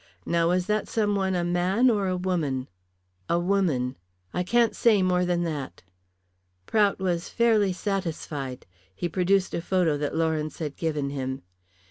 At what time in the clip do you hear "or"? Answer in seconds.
1.91-2.07